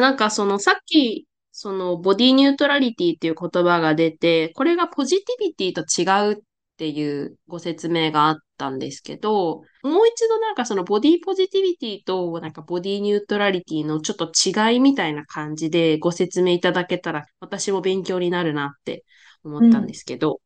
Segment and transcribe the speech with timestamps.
[0.00, 6.42] なんかそのさっき、そのボディニュートラリティっていう言葉が出て、これがポジティビティと違うっ
[6.76, 19.04] ていうご説明があったんですけど、もう一度なんかそのボディポジティビティとなんかボディニュートラリティのちょっと違いみたいな感じでご説明いただけたら私も勉強になるなって
[19.44, 20.40] 思ったんですけど、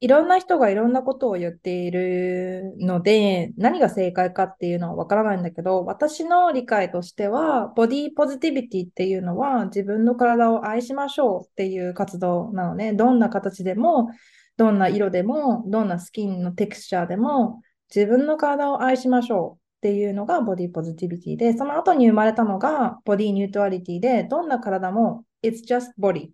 [0.00, 12.92] いろんな人がいろんなことを言っているので、何が正解かっていうのはわからないんだけど、私の理解としては、ボディポジティビティっていうのは自分の体を愛しましょうっていう活動なのね。
[12.92, 14.10] どんな形でも、
[14.56, 17.60] どんな色でも、どんなスキンのテクスチャーでも、
[17.92, 26.30] 自分の体を愛しましょうっていうのがボディポジティビティで、その後に生まれたのがボディニュートラリティで、どんな体も It's just body。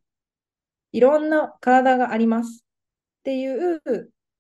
[0.93, 2.64] いろんな体があります。
[3.25, 3.81] っていう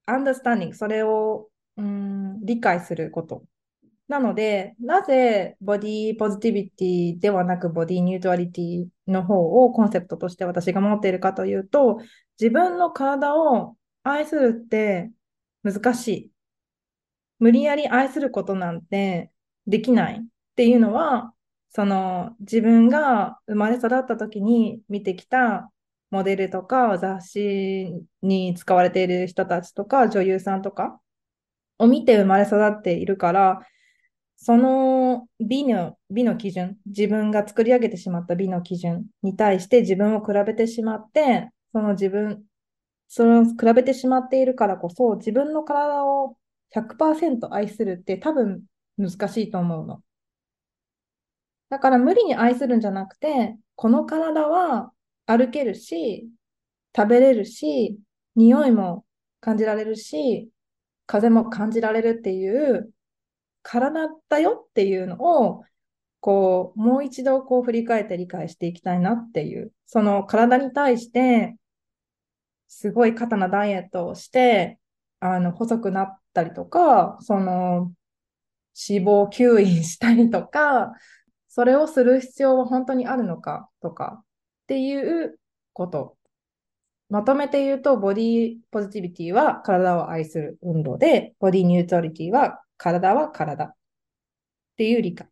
[0.07, 3.43] understanding、それを、うん、理解すること。
[4.09, 11.99] なので、なぜボディポジティビティではなくボディニュートラリティの方をコンセプトとして私が持っているかというと、
[12.39, 15.11] 自分の体を愛するって
[15.63, 16.31] 難しい。
[17.39, 19.31] 無理やり愛することなんて
[19.67, 20.25] できないっ
[20.57, 21.33] ていうのは、
[21.71, 25.71] その自分が生まれ育った時に見てきた
[26.15, 31.01] モデルとか雑誌に使われている人たちとか女優さんとか
[31.77, 33.67] を見て生まれ育っているから、
[34.37, 42.45] その美の美の基準、自分が作り上げてしまった美の基準に対して自分を比べてしまって、その自分、
[43.09, 46.37] その比べてしまっているからこそ、自分の体を
[46.77, 48.63] 100%愛するって多分
[48.99, 50.01] 難しいと思うの。
[51.71, 54.93] だから無理に愛するんじゃなくて、この体は
[55.27, 56.29] 歩けるし、
[56.97, 57.99] 食べれるし、
[58.37, 59.05] 匂いも
[59.41, 60.49] 感じられるし、
[61.07, 62.93] 風も感じられるっていう
[63.63, 65.65] 体だよっていうのを、
[66.21, 71.57] こう、もう一度こう振り返って理解していきたいなっていう、その体に対して、
[72.69, 74.79] すごい肩なダイエットをして、
[75.21, 77.93] あの、細くなったりとか、その、
[78.89, 80.93] 脂肪吸引したりとか、
[81.49, 84.25] それをする必要は本当にあるのかとか、
[84.65, 85.39] っていう
[85.73, 86.17] こと。
[87.11, 93.75] まとめて言うと、ボディポジティビティは体を愛する運動で、ボディニュートリティは体は体っ
[94.77, 95.29] ていう理解。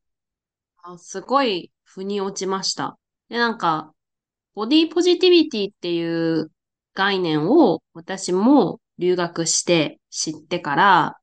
[0.84, 2.98] あすごい腑に落ちました。
[3.28, 3.93] で、なんか、
[4.54, 6.50] ボディポジティビティっていう
[6.94, 11.16] 概念を私も留学して知ってから、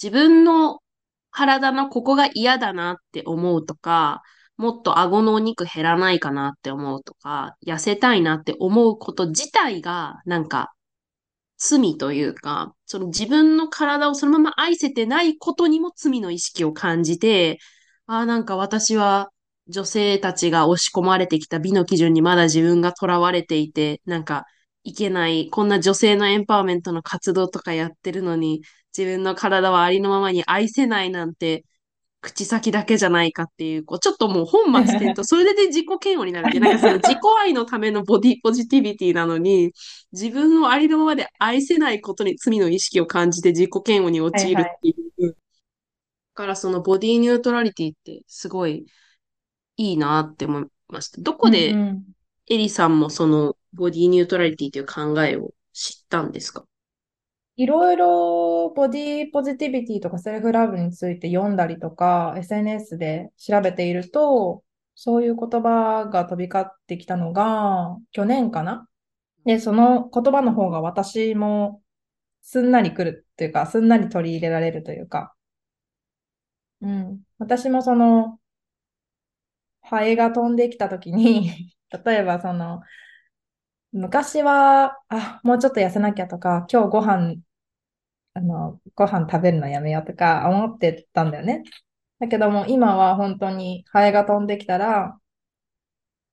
[0.00, 0.80] 自分の
[1.30, 4.22] 体のここが嫌だなって思うとか、
[4.56, 10.72] もっと顎のお肉減らないかなって思うとか、痩せたいなって思うこと自体が、なんか、
[11.58, 17.58] 罪というか、その自分の体をそのまま愛せてないことにも罪の意識を感じて、
[18.06, 19.30] ああ、なんか私は
[19.68, 24.44] 女性たちが押し込まれてきた美の基準にまだ自分が囚われていて、なんか
[24.84, 28.62] いけない、こんな女性のエンパワーメントの活動とかやってるのに、
[28.96, 31.64] 自分の体はありのままに愛せないなんて、
[32.26, 39.72] 口先だけじゃないかっていう、こうちょっともう本末転倒、それで自己嫌悪になるって、 なんかその自己愛のためのボディポジティビティなのに、
[40.12, 45.22] 自分をありのままで愛せないことに罪の意識を感じて自己嫌悪に陥るっていう。
[45.22, 45.36] はいはい、
[46.34, 48.86] からそのボディニュートラリティってすごい
[49.76, 51.20] いいなって思いました。
[51.20, 51.74] どこで
[52.48, 56.64] エリさんもそのボディニュートラリティという考えを知ったんですか？
[57.56, 64.62] いろいろボディポジティビティとかセルフラブについて読んだりとか、SNS で調べていると、
[64.94, 68.88] そういう言葉が飛び交ってきたのが、去年かな？
[69.44, 71.82] で、その言葉の方が私も
[72.42, 75.34] すんなり来るっていうか、すんなり取り入れられるというか、
[76.80, 77.22] うん。
[77.38, 78.38] 私もその、
[79.82, 81.74] ハエが飛んできた時に
[82.04, 82.80] 例えばその、
[83.92, 87.36] 昔は、あ、もうちょっと痩せなきゃとか、今日ご飯
[88.34, 91.62] あの、ご飯食べるのやめようとか思ってたんだよね。
[92.20, 95.18] だけども今は本当にハエが飛んできたら、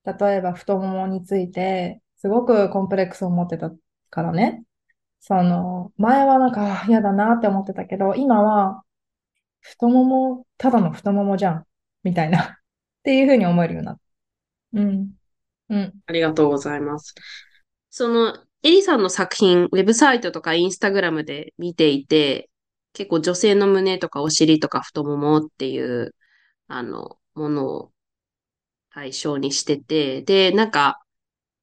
[0.06, 3.72] 例えば太ももについて、すごくコンプレックスを持ってた
[4.10, 4.64] からね。
[5.22, 8.84] その、前はなんか嫌だなって思ってたけど、今は、
[9.62, 11.68] 太もも、ただの太ももじゃん。
[12.04, 12.56] みたいなっ
[13.04, 14.02] ていうふうに思えるようになった。
[14.82, 15.14] うん。
[15.70, 15.94] うん。
[16.06, 17.16] ありがとうございます。
[17.90, 22.50] その、エリさんの作品、ウェブサイトとかインスタグラムで見ていて、
[22.94, 26.16] 結構女性の胸とかお尻とか太ももっていう、
[26.68, 27.92] あの、ものを
[28.92, 31.00] 対象にしてて、で、なんか、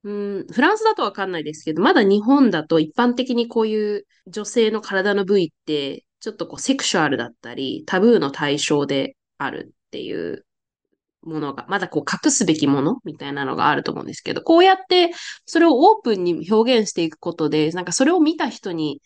[0.03, 0.13] う
[0.43, 10.47] ん、フランスだとわかんないですけど、まだ日本だと一般的にこういう女性の体の部位って、ちょっとこうセクシュアルだったり、タブーの対象であるっていう
[11.23, 15.11] ものが、まだこう隠すべきものみたいなのがあると思うんですけど、こうやって
[15.47, 19.03] それをオープンに表現していくことで、なんかそれを見た人に、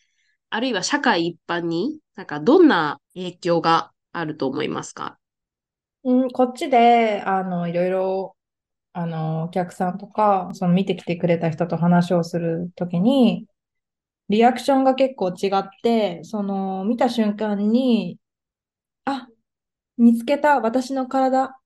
[0.51, 5.19] あるいは社会一般に、なんかどんな影響があると思いますか？
[6.05, 8.37] うん、こっちで、あの、いろいろ、
[8.93, 13.47] あの、お客さんとか、その見てきてくれた人と話をするときに、
[14.29, 18.19] リアクションが結構違って、その、見た瞬間に、
[19.05, 19.29] あ、
[19.97, 21.57] 見つけた私の体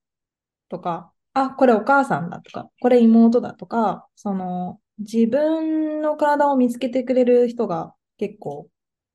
[0.69, 8.69] とか、あ、これお母さんだとか、これ妹だとか、その、自分の体を見つけてくれる人が結構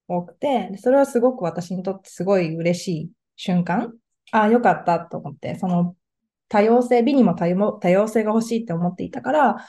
[0.08, 3.94] 多くて、それはすごく私にとってすごい嬉しい瞬間。
[4.32, 5.96] あ、よかったと思って、その
[6.48, 7.48] 多様性、美にも多
[7.90, 9.66] 様性が欲しいって思っていたから、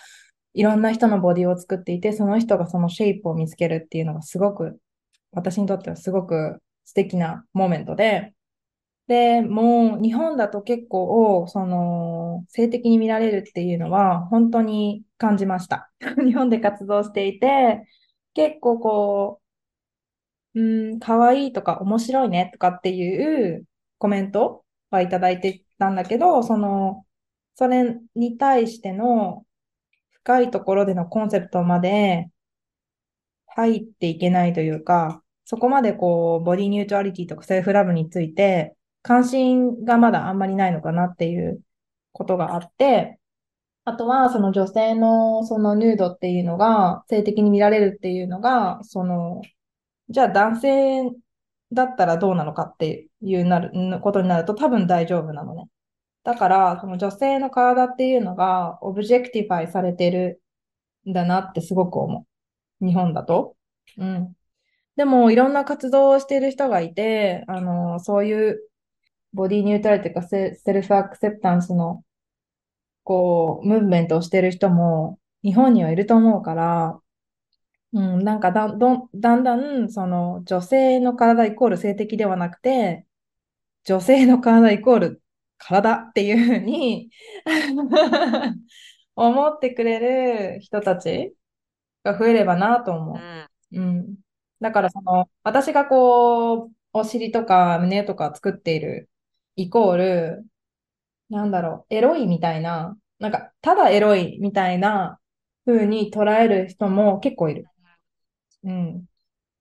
[0.53, 4.79] いろんな人のボディを作っていて、その人がそのシェイプを見つけるっていうのがすごく、
[5.33, 8.34] 私にとってはすごく素敵なモーメントで、
[9.07, 15.91] で、もう日本だと結構、その、性的に見られるっていうのは本当に感じました。
[16.25, 17.87] 日本で活動していて、
[18.35, 19.41] 結構こ
[20.55, 23.67] う、うん、可愛いとか面白いねとかっていう
[23.99, 27.07] コメントはいただいてたんだけど、その、
[27.57, 29.47] それに対しての
[30.13, 32.31] 深いところでのコンセプトまで
[33.49, 38.75] 入っていけないというか、そこまでこう、ボディニュートラリティとかセルフラブについて
[39.05, 41.61] 関心がまだあんまりないのかなっていう
[42.13, 43.21] ことがあって、
[43.85, 49.43] あとはその女性のそのヌードっていうのが性的に見られるっていうのが、その、
[50.09, 51.11] じゃあ男性
[51.73, 55.69] だったらどうなのかっていうなることになると多分大丈夫なのね。
[56.25, 60.43] だから、その女性の体っていうのが objectify されてる
[61.07, 62.27] んだなってすごく思
[62.81, 62.87] う。
[62.87, 63.57] 日本だと。
[63.99, 64.35] うん。
[64.97, 68.61] でも、いろんな活動をしてる人がいて、あの、そういう
[69.35, 72.05] body neutral というかセ、 self acceptance の、
[73.03, 77.01] こう、ムーブメントをしている人も日本にはいると思うから、
[77.93, 83.07] うん、なんかだ、どだんだん、その、女性の体イコール性的ではなくて、
[83.85, 85.23] 女性の体イコール
[85.59, 87.11] 体っていうふうに
[89.17, 91.35] 思ってくれる人たち
[92.05, 93.19] が増えればなと思う。
[93.73, 94.17] うん。
[94.61, 99.09] だからその、私がこう、お尻とか胸とか作っている
[99.57, 100.47] イコール、
[101.31, 105.19] なんだろう、エロいみたいな、なんか、ただエロいみたいな
[105.67, 107.67] 風に捉える人も結構いる。
[108.65, 109.07] うん。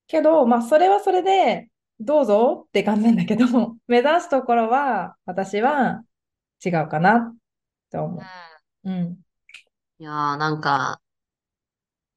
[0.06, 1.68] けど、まあ、それはそれで、
[2.00, 3.46] どうぞって感じなんだけど、
[3.86, 6.02] 目指すところは、私は
[6.64, 7.36] 違うかなっ
[7.90, 8.22] て思う。
[8.84, 9.18] うん。
[9.98, 11.00] いやー、なんか、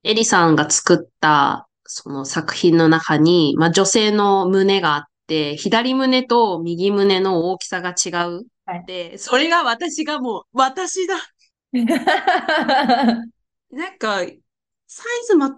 [0.04, 5.10] エリさんが作ったその作品の中に、まあ、女性の胸があって、
[5.58, 8.46] 左胸と右胸の大きさが違う。
[8.66, 11.16] はい、で、それが私がもう、私だ
[11.74, 11.84] な
[13.92, 14.40] んか、サイ
[15.26, 15.58] ズ全く同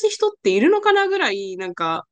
[0.00, 2.06] じ人っているのかなぐらい、なんか。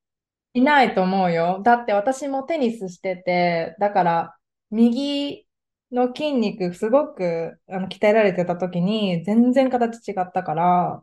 [0.55, 1.61] いないと思うよ。
[1.63, 4.37] だって私もテニスしてて、だから、
[4.71, 5.47] 右
[5.93, 11.03] の筋肉すごくあの鍛えられてた時に全然形違ったから、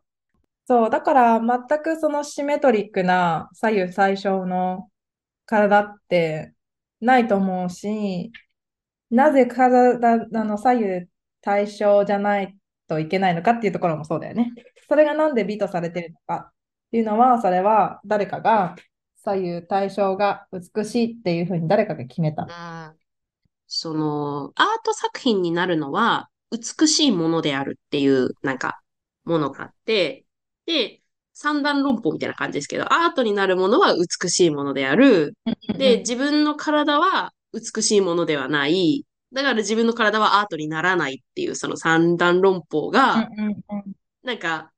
[0.66, 4.90] そう、だから全くそのシメトリックな左右最小の
[5.46, 6.54] 体って
[7.02, 8.32] ないと思うし、
[9.10, 11.08] なぜ体の左右
[11.42, 12.58] 対称じゃない
[12.88, 14.52] といけないのかっていうところもそうだよね。
[14.88, 16.52] それがなんで美とされてるのかっ
[16.92, 18.76] ていうのは、それは誰かが
[19.24, 22.48] 左右対称が美しいっていうふうに誰かが決めた。
[23.68, 28.82] その、アート作品になるのは美しいものであるっていう、なんか、
[29.26, 30.26] ものがあって、
[30.66, 31.03] で、
[31.44, 35.36] 三段論法みたいな感じですけど、アートになるものは美しいものである。
[35.78, 39.06] で、自分の体は美しいものではない。
[39.34, 43.30] だから自分の体はアートにならないっていう、その三段論法が、
[44.24, 44.72] なんか、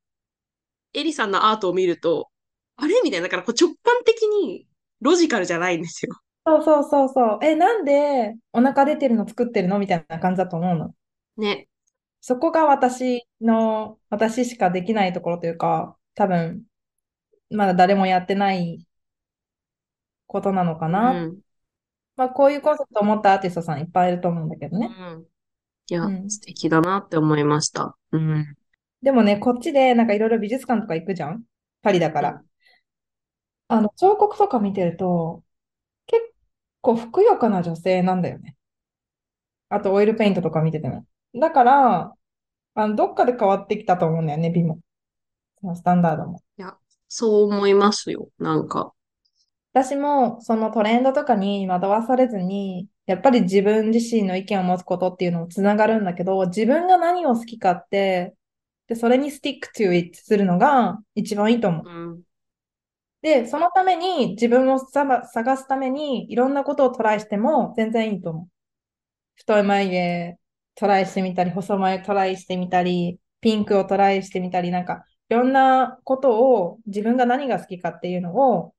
[0.93, 2.29] エリさんのアートを見ると、
[2.77, 4.65] あれみたいな、だからこう直感的に
[5.01, 6.15] ロジカルじゃないんですよ。
[6.47, 7.39] そうそうそうそう。
[7.43, 10.93] え、なんでお腹出てるの作ってるのみたいな感じだと思うの？
[11.37, 11.67] ね。
[12.21, 16.63] そこが私の、私しかできないところというか、多分、
[17.49, 18.85] まだ誰もやってない
[20.27, 21.11] ことなのかな。
[21.11, 21.39] うん、
[22.15, 24.87] まあ、こういうコンセプトを持ったアーティストさんいっぱいいると思うんだけどね。
[24.87, 25.25] うん、
[25.87, 27.95] いや、うん、素敵だなって思いました。
[28.11, 28.55] うん。
[29.01, 31.43] でもね、こっちでなんかいろいろ美術館とか行くじゃん
[31.81, 32.41] パリだから。
[33.67, 35.43] あの、彫刻とか見てると、
[36.07, 36.21] 結
[36.81, 38.55] 構ふくよかな女性なんだよね。
[39.69, 41.05] あと、オイルペイントとか見てても。
[41.33, 42.13] だから、
[42.75, 44.79] あの、どっかで変わってきたと思うんだよね、美も。
[45.73, 46.41] スタンダードも。
[46.57, 46.75] いや、
[47.07, 48.93] そう思いますよ、なんか。
[49.73, 58.35] 私も、そのトレンドとかに惑わされずに、やっぱり自分自身の意見を持つことっていうのもつながるんだけど、自分が何を好きかって、
[58.87, 61.83] で、それにスティック to it するのが一番いいと思う。
[61.85, 62.21] うん、
[63.21, 65.23] で、そのために自分を探
[65.57, 68.47] すためにいろんなことをトライしても全然いいと思う。
[69.35, 70.37] 太い眉毛
[70.75, 78.73] トライしてみたり、細眉トライしてみたり、ピンクをトライしてみたり、なんかいろんなことを自分が何が好きかっていうのを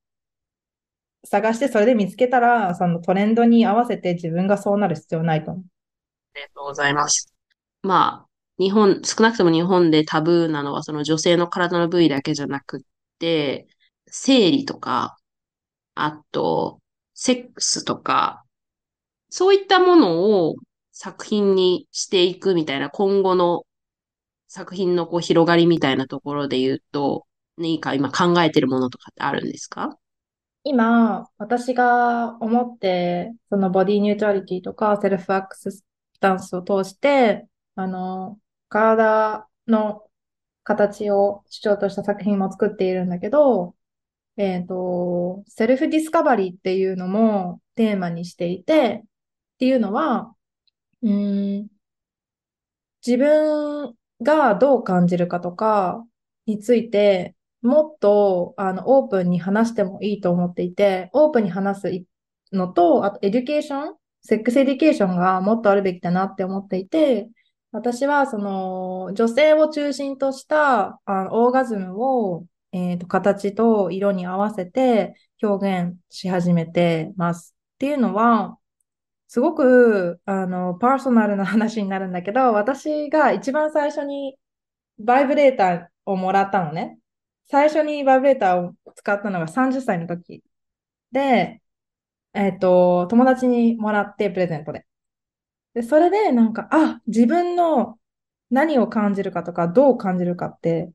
[1.25, 5.65] 探してそれで見つけたら、そのトレンドに合わせて自分がそうなる必要ないと思う。
[6.35, 7.33] ありがとうございます。
[7.83, 12.85] まあ、日本、少なくとも日本でタブーなのはその女性の体の部位だけじゃなく
[13.19, 13.67] て、
[14.07, 15.19] 生理とか、
[15.95, 16.81] あと、
[17.15, 18.45] セックスとか、
[19.31, 20.55] そういったものを
[20.93, 23.67] 作品にしていくみたいな今後の
[24.57, 27.27] 作品のこう広がりみたいなところで言うと、
[27.59, 29.99] 何か今考えてるものとかってあるんですか？
[30.65, 35.85] 今、私が思って、そのボディニュートラリティとかセルフアクセス
[36.21, 38.39] タンスを通して、あの、
[38.71, 40.03] 体の
[40.65, 43.75] 形を主張とした作品も作っているんだけど、
[44.39, 49.07] えっ、ー、と、 self discovery っていうのもテーマにしていて、っ
[49.59, 50.35] ていうのは、
[51.03, 51.69] うん、
[53.07, 56.05] 自分がどう感じるかとか
[56.47, 62.05] について、もっとあのオープンに話してもいいと思っていて、オープンに話す
[62.53, 67.29] のと、あと education、sex education がもっとあるべきだなって思っていて、
[67.73, 77.55] 私はその女性を中心としたあのオーガズムを、えーと、形と色に合わせて表現し始めてます。
[77.75, 78.57] っていうのは、
[79.29, 84.37] すごくあのパーソナルな話になるんだけど、私が一番最初に
[84.99, 86.99] バイブレーターをもらったのね。
[87.47, 90.43] 最初にバイブレーターを使ったのが30歳の時
[91.13, 91.63] で、
[92.35, 94.87] えっ、ー、と、友達にもらってプレゼントで。
[95.75, 97.99] で、それでなんか、あ、自分の
[98.51, 100.93] 何を感じるかとか、どう感じるかって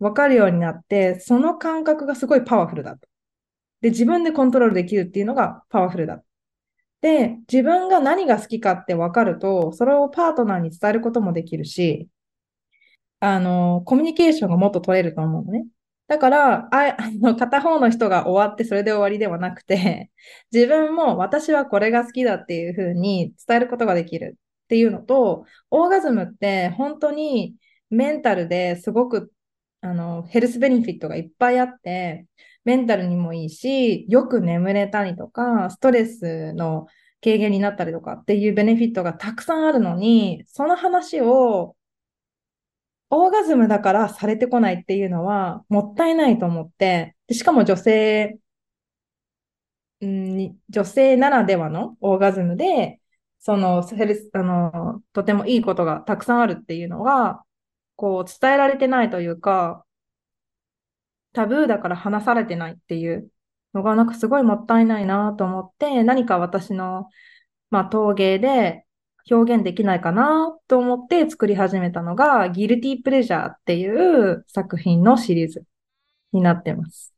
[0.00, 3.08] 分かるようになって、その感覚がすごいパワフルだと。
[3.82, 6.22] で、自分でコントロールできるっていうのがパワフルだ。
[7.00, 12.08] で、自分が何が好きかって分かると、それをパートナーに伝えることもできるし、
[13.20, 15.66] あの、コミュニケーションがもっと取れると思うのね。
[16.08, 20.10] だから、あ あの片方の人が終わってそれで終わりではなくて、
[20.52, 27.56] 自分も私はこれが好きだっていうふうに伝えることができるっていうのと、オーガズムって本当に
[27.90, 29.32] メンタルですごく
[29.82, 32.26] あのヘルスベネフィットがいっぱいあって、
[32.64, 36.86] メンタルにもいいし、よく眠れたりとか、ストレスの
[37.22, 41.76] 軽減になったりとかっていうベネフィットがたくさんあるのに、その話を
[43.10, 48.38] オーガズムだからされてこないっていうのはもったいないと思って、でしかも女性、
[50.00, 53.00] うん女性ならではのオーガズムで、
[53.38, 57.44] そのセルス、あの、とてもいいことがたくさんあるっていうのが、
[57.96, 59.84] こう伝えられてないというか、
[61.32, 63.30] タブーだから話されてないっていう
[63.74, 67.08] のがなんかすごいもったいないなと思って、何か私の、
[67.70, 68.84] まあ、陶芸で
[69.30, 75.62] 表現できないかなと思って作り始めたのが、ギルティープレジャーっていう作品のシリーズ
[76.32, 77.12] になってます。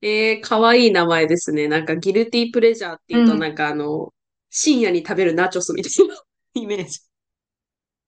[0.00, 1.66] えー、かわいい名前ですね。
[1.66, 4.10] なんかギルティープレジャーっていうと、なんかあの、うん、
[4.50, 6.14] 深夜に食べるナチョスみたいな
[6.54, 7.00] イメージ。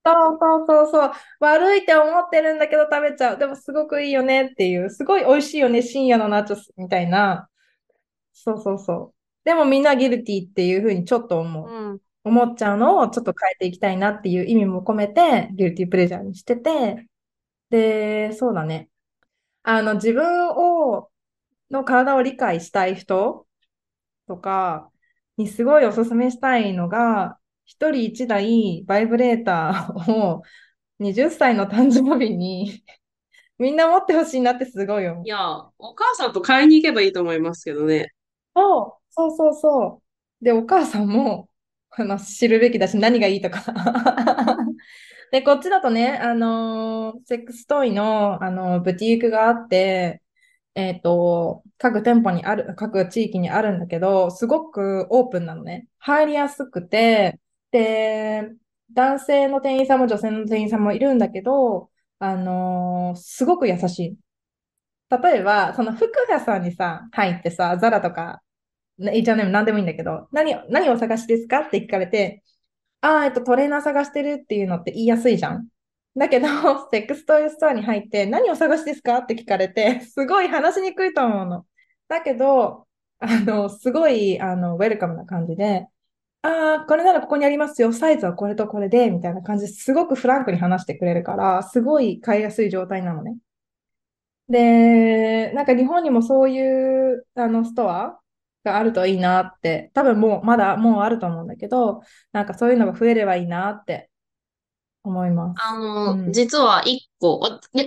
[0.04, 1.12] そうそうそうそう。
[1.40, 3.38] 悪いって思ってるんだけど食べちゃう。
[3.38, 4.90] でもすごくいいよねっていう。
[4.90, 7.48] すごい美味しいよね、深夜のナチョスみたいな。
[8.32, 9.14] そうそうそう。
[9.44, 11.68] でもみんなギルティーっていうふうにちょっと思う。
[11.70, 17.06] うん思っちゃうのをちょっと変えていきたいなっていう意味も込めて、ギルティープレジャーにしてて、
[17.70, 18.90] で、そうだね。
[19.62, 21.10] あの、自分を、
[21.70, 23.46] の体を理解したい人
[24.28, 24.90] とか
[25.36, 27.38] にすごいおすすめしたいのが、
[27.70, 30.42] 一人一台バイブレーターを
[30.98, 32.82] 20歳の誕生日に
[33.58, 35.22] みんな持ってほしいなってすごいよ。
[35.24, 35.38] いや、
[35.78, 38.12] お母さんと買いに行けばいいと思いますけどね。
[38.56, 40.02] そう、そうそうそ
[40.40, 40.44] う。
[40.44, 41.48] で、お母さんも、
[41.90, 43.62] あの、知るべきだし、何がいいとか
[45.30, 50.22] で、こっちだとね、あのー、セックストイの、あのー、ブティークがあって、
[50.74, 55.86] えっ、ー、と、各店舗にある、各地域にあるんだけど、すごくオープンなのね。
[55.98, 57.38] 入りやすくて、
[57.70, 58.50] で、
[58.92, 64.18] 男性の店員さんも女性の店員さんもいるんだけど、あのすごく優しい。
[65.10, 68.42] 例えば、その服屋さんにさ、入ってさ、ザラとか
[69.00, 72.42] H&M 何でもいいんだけど、何、何を探しですかって聞かれて、
[73.00, 75.68] ああ、えっと、トレーナー探してるっていうのって言いやすいじゃん。
[76.16, 76.46] だけど、
[76.92, 81.66] セックストイストアに入って、何を探しですかって聞かれて、すごい話しにくいと思うの。
[82.08, 82.86] だけど、
[83.18, 85.86] あの、すごい、あの、ウェルカムな感じで、
[86.42, 87.92] ああ、これならここにありますよ。
[87.92, 93.36] サイズはこれとこれで、みたいな感じですごくフランクに話してくれるから、すごい買いやすい状態なのね。
[94.48, 98.18] で、なんか日本にもそういうあのストア
[98.64, 102.00] があるといいなって、多分もうまだもうあると思うんだけど、
[102.32, 104.10] なんかそういうのが増えればいいなって
[105.04, 105.62] 思います。
[105.62, 106.32] あの、うん。
[106.32, 107.40] 実は一個、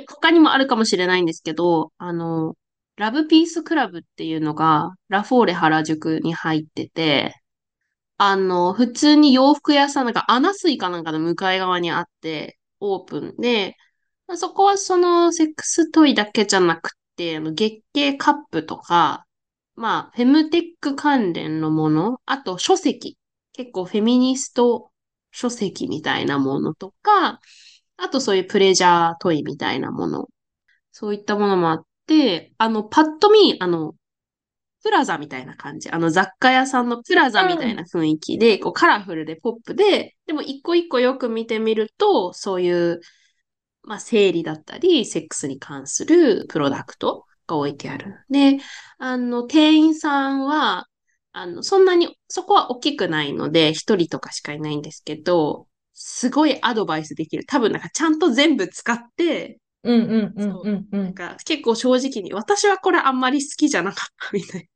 [0.07, 2.55] 他にもあるかもしれないんですけど、あの、
[2.95, 7.35] ラブピースクラブっていうのが、ラフォーレ原宿に入ってて、
[8.25, 13.75] あの、普通に洋服屋さん、なんか、アナスイかなんかの向かい側にあって、オープンで、
[14.37, 19.25] そこはそのセックストイだけじゃなくて、あの月経カップとか、
[19.75, 23.17] まあ、フェムテック関連のもの、あと書籍、
[23.51, 24.89] 結構フェミニスト
[25.31, 27.41] 書籍みたいなものとか、
[27.97, 30.29] あとそういうプレジャートイみたいなもの、
[30.93, 33.95] そういったものもあって、あの、パッと見、あの、
[34.83, 35.89] プラザみたいな感じ。
[35.89, 42.99] あの雑貨屋さんのプラザみたいな雰囲気で、こうカラフルでポップで、でも一個一個よく見てみると、そういう、
[43.83, 48.25] まあ、生理だったり、セックスに関するプロダクトが置いてある。
[48.29, 48.59] で、
[48.97, 50.87] あの、店員さんは、
[51.33, 57.45] あの、そんなに、そこは大きくないので、一人とかしかいないんですけど、すごいアドバイスできる。
[57.45, 60.51] 多分なんかちゃんと全部使って、うんうんうん。
[60.51, 61.03] うんうん。
[61.03, 64.69] なんか結構正直に、私はこれあんまり好きじゃなかったみたい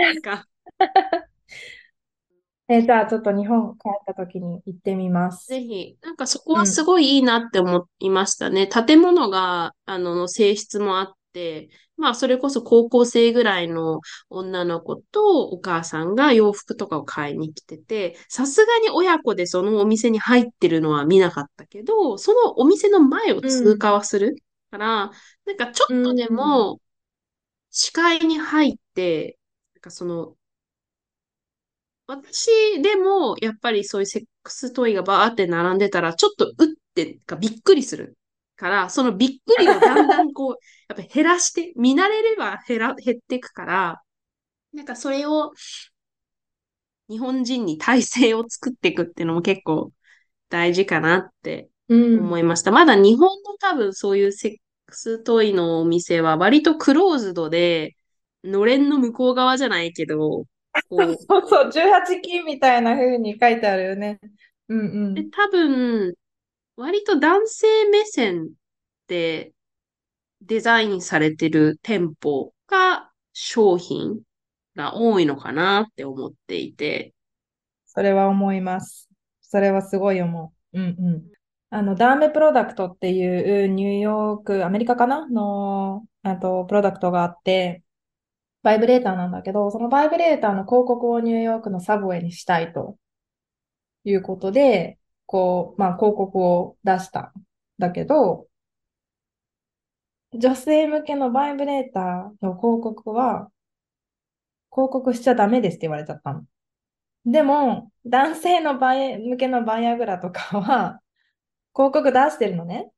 [0.00, 0.48] なんか、
[2.68, 5.46] えーじゃあちょっと日本帰った時に行ってみます。
[5.46, 6.60] ぜひ、なんかそこうん。
[6.60, 8.66] はすごいいいなって思いましたね。
[8.66, 23.92] 建物が、あの、の性質もあって、まあ、それこそ高校生ぐらいの女の子とお母さんが洋服とかを買いに来てて、さすがに親子でそのお店に入ってるのは見なかったけど、そのお店の前をう通過ん。
[23.92, 24.36] はする
[24.70, 25.10] から、
[25.44, 26.28] なんかちょうっとでん。
[26.28, 26.80] も
[27.70, 29.38] 視界に入って、
[29.84, 30.36] かその
[32.06, 32.48] 私
[32.82, 38.16] でも、やっぱりそういうセックストイがバーって並んでたら、ちょっとうってかびっくりする
[38.56, 40.56] から、そのびっくりをだんだんこう、
[40.94, 44.02] やっぱ減らして、見慣れれば減ら、減っていくから、
[44.72, 45.52] なんかそれを
[47.08, 49.92] 日本人に体制を作っていくっていうのも結構
[50.48, 52.20] 大事かなってうん。
[52.20, 52.70] 思いました。
[52.70, 57.96] まだ日本の多分そういうセックストイのお店は割とクローズドで、
[58.44, 60.44] のれんの向こう側じゃないけど、
[60.88, 64.20] こう、 そうそう、18金みたいな風に書いてあるよね。
[64.68, 65.30] うんうで、ん。
[65.30, 66.14] 多分、
[66.76, 68.50] 割と男性目線
[69.06, 69.52] で
[70.42, 74.22] デザインされてる店舗が商品
[74.76, 77.14] が多いのかなって思っていて。
[77.86, 79.08] それは思います。
[79.40, 80.80] それはすごい思う。
[80.80, 81.32] うんうん。
[81.70, 87.83] あの、ダーメプロダクトっていうニューヨーク、アメリカかなの、あと、プロダクトがあって、
[88.64, 92.96] バイブレーターなんだけど、そのバイブレーターの広告をニューヨークのサブウェイにしたいと
[94.04, 97.32] いうことで、こう、まあ、広告を出したん
[97.78, 98.48] だけど、
[100.32, 103.50] 女性向けのバイブレーターの広告は、
[104.70, 106.44] 広告しちゃダメですって言われちゃったの。
[107.26, 111.00] でも、男性のバイ向けのバイアグラとかは、
[111.74, 112.90] 広告出してるのね。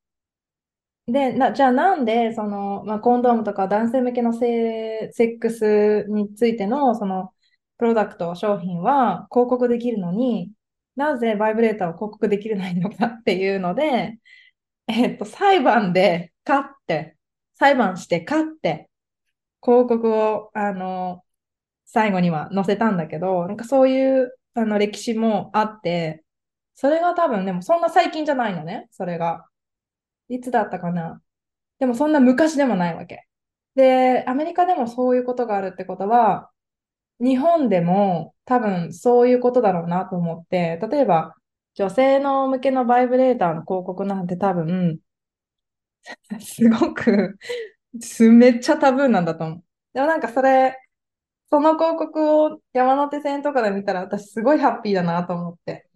[1.07, 7.33] で、な、じゃあなんで、その、まあ、コンドームとか男性向けのセ、セックスについての、その、
[7.79, 10.51] プロダクト、商品は広告できるのに、
[10.97, 14.19] なぜバイブレーターを広告できないのかっていうので、
[14.88, 17.16] えっと、裁判で勝って、
[17.55, 18.90] 裁判して勝って、
[19.62, 21.25] 広告を、あの、
[21.87, 26.25] 最後には載せたんだけど、なんかそういうあの歴史もあって、
[26.75, 29.47] それが多分でもそんな最近じゃないのね、それが。
[30.29, 31.23] いつだったかな？
[31.79, 33.27] でもそんな昔でもないわけ。
[33.77, 36.51] で、アメリカでもそういうことがあるってことは、
[37.21, 41.35] 日本でも多分そういうことだろうなと思って、例えば
[41.75, 45.01] 女性の向けのバイブレーターの広告なんて多分、
[46.41, 47.39] すごく
[48.33, 49.65] めっちゃタブーなんだと思う。
[49.95, 50.79] でもなんかそれ、
[51.51, 55.89] その広告を山手線とかで見たら私すごいハッピーだなと思って。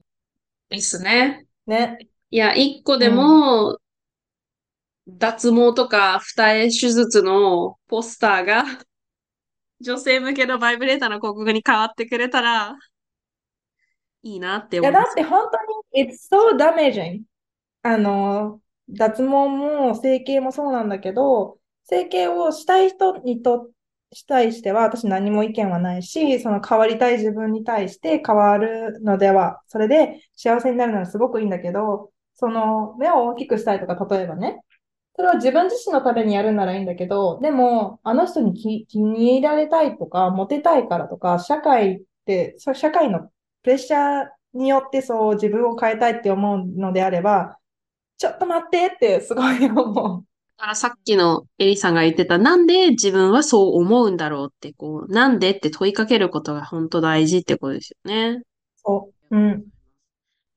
[0.69, 1.47] ですね。
[1.67, 1.99] ね。
[2.31, 3.17] いや、一個でうん。
[3.17, 3.80] も
[5.19, 8.65] 脱毛とか二重手術のポスターが
[9.81, 12.77] 女性向けのバイブレーターの広告に変わってくれたら
[14.23, 15.07] いいなって、思いますよ。
[15.07, 17.23] だって本当に、it's so damaging.
[17.83, 23.71] あの、脱毛も整形もそうなんだけど、整形をしたい人にと、
[24.13, 34.63] したいしては私何も意見はないし、その変わりたい自分に対して変わるのでは、それで幸せになるならすごくいいんだけど、その目を大きくしたいとか、例えばね、
[35.21, 43.31] それは自分自身のためにやるならいいんだけど、でも、あの人に気気に入られたいとか、モテたいからとか、社会って、そう社会の
[43.63, 47.59] プレッシャーによってそう自分を変えたいって思うのであれば、
[48.17, 50.25] ちょっと待ってってすごい思う。
[50.57, 58.41] だからさっきのエリさんが言ってた、なんで自分はそう思うんだろうって、こう、なんでって問いかけることが本当大事ってことですよね。
[58.77, 59.37] そう。
[59.37, 59.65] うん。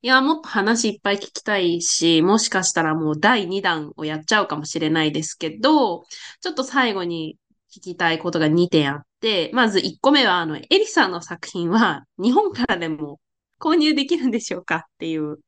[0.04, 6.02] いや、もっと話いっぱい聞きたいし、もしかしたらもう第2弾をやっちゃうかもしれないですけど、
[6.42, 7.38] ちょっと最後に
[7.74, 13.18] 聞きたいことが2点あって、まず1個目は、あの、エリさんの作品は日本からでも
[13.58, 15.38] 購入できるんでしょうかっていう。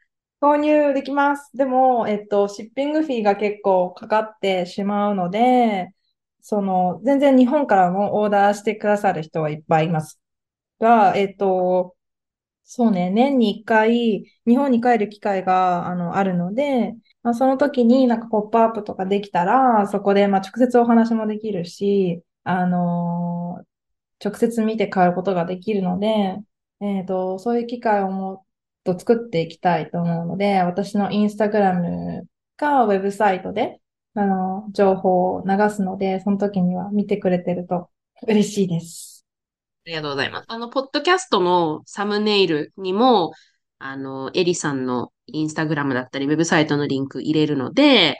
[0.40, 1.54] 購入できます。
[1.54, 5.90] でも、えっと、シッピングフィーが結構かかってしまうので、
[6.40, 10.18] その、全然日本からもオーダーしてくださる人はいっぱいいます。
[10.80, 11.95] が、えっと、
[12.68, 23.64] そうね、年に一回、日本に帰る機会が、あの、あるので、まあ、その時になんかポップアップとかできたら、そこで、まあ、直接お話もできるし、あの
[24.24, 26.38] 直接見て買うことができるので、
[26.80, 28.44] えっと、そういう機会をもっ
[28.84, 33.80] と作っていきたいと思うので、私のインスタグラムかウェブサイトで、
[34.14, 37.90] あの、情報を流すので、その時には見てくれてると
[38.28, 39.15] 嬉しいです。
[39.86, 40.46] ありがとうございます。
[40.48, 43.32] あの、ポッドキャストのサムネイルにも、
[43.78, 48.18] あの、エリさんのインスタグラムだったり、ウェブサイトのリンク入れるので、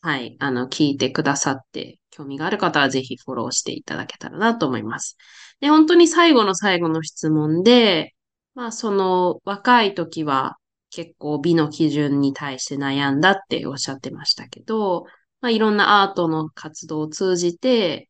[0.00, 5.18] はい、あの、聞いてくださって、興味がある方はぜひフォローしていただけたらなと思います。
[5.60, 8.14] で、本当に最後の最後の質問で、
[8.54, 10.56] まあ、その、若い時は
[10.88, 15.04] 結構美の基準に対して悩んだっておっしゃってましたけど、
[15.42, 18.08] まあ、いろんなアートの活動を通じて、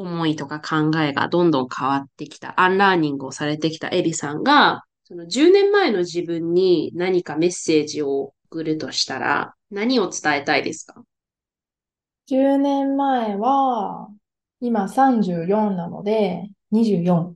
[0.00, 11.02] 思いとか考えがどんどん変わってきた、 unlearning をされてきたエリさんが、その10年前の自分に何かメッセージを送るとしたら、何を伝えたいですか
[12.28, 14.08] ？10年前は、
[14.60, 17.34] 今34なので、24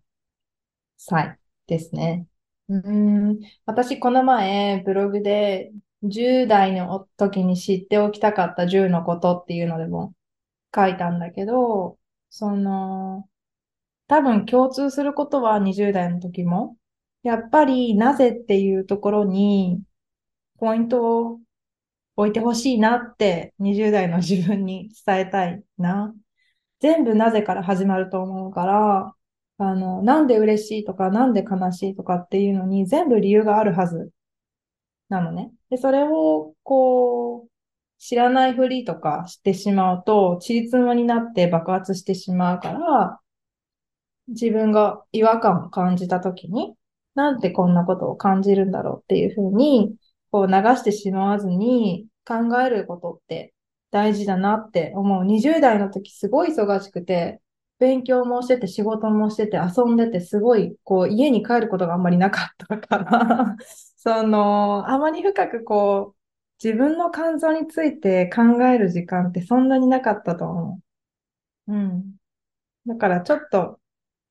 [0.96, 2.26] 歳ですね。
[2.68, 5.70] うん、私この前ブログで
[6.02, 10.14] 10代の時に知っておきたかった10のことっていうのでも
[10.74, 11.98] 書いたんだけど、
[12.36, 13.28] その、
[14.08, 16.76] 多分共通することは20代の時も、
[17.22, 19.80] やっぱりなぜっていうところに
[20.58, 21.40] ポイントを
[22.16, 26.12] 置いてほしいなって20代の自分に伝えたいな。
[26.80, 29.14] 全部なぜから始まると思うから、
[29.58, 34.10] あの、なんで嬉しいとか、なんで悲しいとかっていうのに全部理由があるはず
[35.08, 35.52] なのね。
[35.70, 37.53] で、それをこう、
[38.06, 43.20] 知らないふりとかしてしまうと、ちりつもになって爆発してしまうから、
[44.28, 46.74] 自分が違和感を感じたときに、
[47.14, 49.96] なんでこんなことを感じるんだろうっていうふうに、
[50.30, 53.54] こう流してしまわずに考えることって
[53.90, 55.24] 大事だなって思う。
[55.24, 57.40] 20代の時すごい忙しくて、
[57.78, 63.56] 勉強もしてて仕事もしてて遊んでてすごいこう家に帰ることがあんまりなかったから、
[63.96, 66.13] その、あまり深くこう
[66.62, 70.80] 自分の感情について考える時間ってそんなになかったと思
[71.68, 71.74] う。
[71.74, 72.16] うん。
[72.86, 73.80] だからちょっと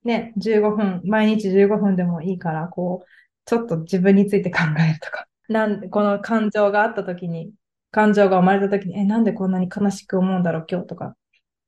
[0.04, 3.08] ね、15分、毎日15分でもいいから、こう、
[3.46, 5.28] ちょっと自分について考えるとか。
[5.50, 7.54] なんで、この感情があった時に、
[7.92, 11.16] 感情が生まれた時に、え、なんでこんなに悲しく思うんだろう、今日とか、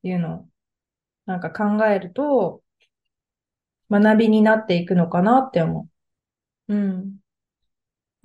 [0.04, 0.50] いうのを、
[1.28, 2.64] なんか考えると、
[3.90, 5.90] 学びになっていくのかなって思
[6.70, 6.76] う。
[6.76, 7.20] うん。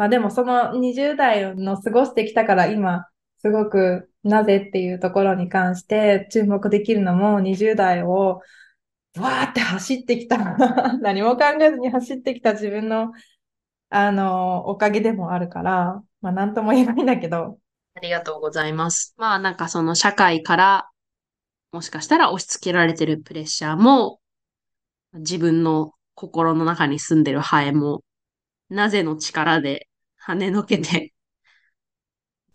[0.00, 3.04] まあでもその20代の過ごしてきたから今、
[3.36, 8.40] すごくなぜっていうところに関して注目できるのも20代を
[9.18, 10.38] わーって走ってきた。
[11.02, 12.54] 何も考えずに走ってきた。
[12.54, 13.12] 自分の
[13.90, 17.58] あの、おかげでもあるから、まあなんとも言えないんだけど、
[17.94, 19.14] ありがとうございます。
[19.18, 20.90] まあなんかその社会から
[21.72, 24.18] もしかしたら押し付けられてるプレッシャーも
[25.12, 28.02] 自分の心の中に住んでるハエも
[28.70, 29.89] なぜの力で
[30.30, 31.12] 跳ねのけて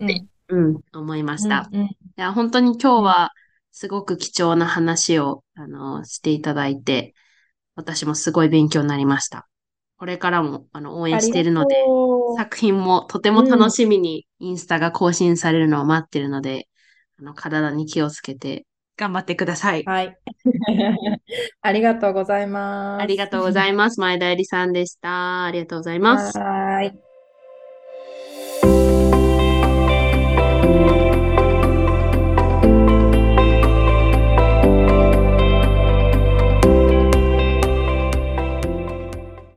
[0.00, 0.28] うん。
[0.46, 1.68] うん、思いました。
[1.72, 1.80] うん。
[1.80, 3.32] うんいや、本当に今日は
[3.72, 7.12] すごく貴重な話を、あの、していただいて、
[7.74, 9.48] 私もすごい勉強になりました。
[9.96, 11.74] これからも、あの、応援しているので
[12.36, 16.68] 作品もとても楽しみにインスタが更新されるのを待ってるので、
[17.18, 18.64] あの、体に気をつけて
[18.96, 19.84] 頑張ってください。
[19.84, 20.16] はい。
[21.62, 23.02] ありがとうございます。
[23.02, 24.00] ありがとうございます。
[24.00, 25.44] 前田えりさんでした。
[25.44, 26.38] ありがとうございます。
[26.38, 27.13] はーい。